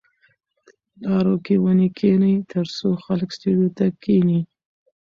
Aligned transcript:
په 0.93 0.97
لارو 1.03 1.35
کې 1.45 1.55
ونې 1.63 1.89
کېنئ 1.97 2.35
ترڅو 2.51 2.89
خلک 3.05 3.29
سیوري 3.39 3.69
ته 3.77 3.85
کښېني. 4.01 4.41